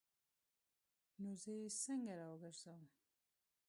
[1.21, 2.81] نو زه یې څنګه راوګرځوم؟